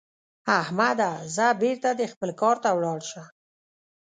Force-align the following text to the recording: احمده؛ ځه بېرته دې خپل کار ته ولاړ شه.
احمده؛ 0.61 1.11
ځه 1.35 1.45
بېرته 1.61 1.89
دې 1.99 2.05
خپل 2.13 2.29
کار 2.41 2.55
ته 2.63 2.69
ولاړ 2.77 2.99
شه. 3.09 3.23